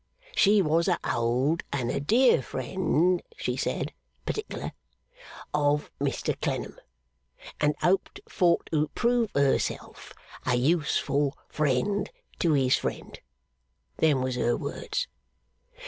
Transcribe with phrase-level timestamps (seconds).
[0.35, 3.93] She was a old and a dear friend, she said
[4.25, 4.71] particular,
[5.53, 6.79] of Mr Clennam,
[7.59, 10.11] and hoped for to prove herself
[10.43, 12.09] a useful friend
[12.39, 13.19] to his friend.
[13.99, 15.07] Them was her words.